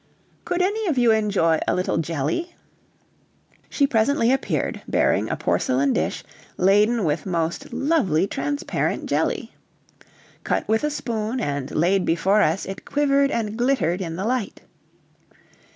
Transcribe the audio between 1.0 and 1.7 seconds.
enjoy